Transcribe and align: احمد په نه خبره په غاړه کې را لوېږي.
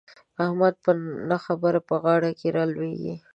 احمد 0.43 0.73
په 0.83 0.91
نه 1.29 1.37
خبره 1.45 1.79
په 1.89 1.95
غاړه 2.03 2.31
کې 2.39 2.47
را 2.55 2.63
لوېږي. 2.73 3.15